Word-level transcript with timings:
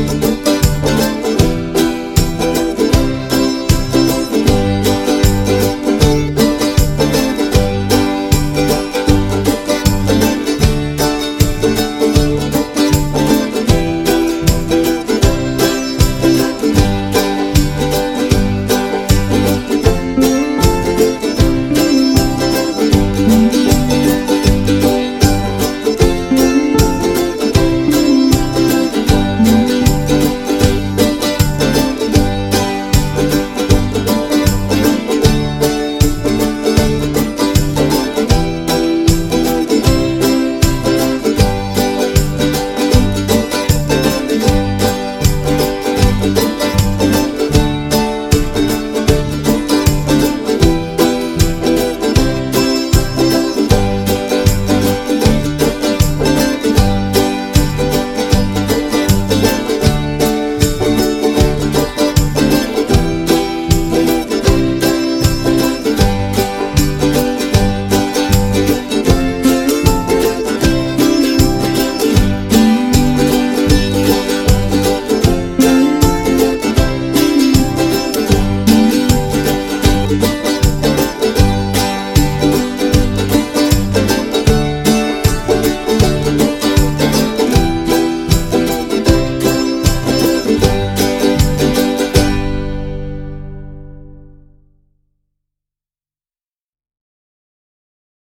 you. 0.00 0.49